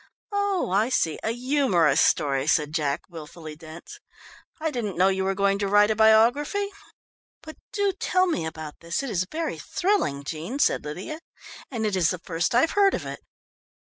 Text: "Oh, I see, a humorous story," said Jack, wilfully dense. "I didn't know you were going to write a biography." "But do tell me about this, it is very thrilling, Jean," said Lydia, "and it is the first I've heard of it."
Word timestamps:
"Oh, 0.31 0.71
I 0.71 0.89
see, 0.89 1.19
a 1.21 1.29
humorous 1.29 2.01
story," 2.01 2.47
said 2.47 2.73
Jack, 2.73 3.01
wilfully 3.07 3.55
dense. 3.55 3.99
"I 4.59 4.71
didn't 4.71 4.97
know 4.97 5.09
you 5.09 5.23
were 5.23 5.35
going 5.35 5.59
to 5.59 5.67
write 5.67 5.91
a 5.91 5.95
biography." 5.95 6.67
"But 7.43 7.57
do 7.71 7.93
tell 7.99 8.25
me 8.25 8.43
about 8.47 8.79
this, 8.79 9.03
it 9.03 9.11
is 9.11 9.27
very 9.31 9.59
thrilling, 9.59 10.23
Jean," 10.23 10.57
said 10.57 10.83
Lydia, 10.85 11.19
"and 11.69 11.85
it 11.85 11.95
is 11.95 12.09
the 12.09 12.17
first 12.17 12.55
I've 12.55 12.71
heard 12.71 12.95
of 12.95 13.05
it." 13.05 13.19